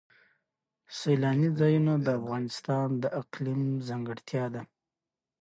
[0.97, 4.61] سیلانی ځایونه د افغانستان د اقلیم ځانګړتیا ده.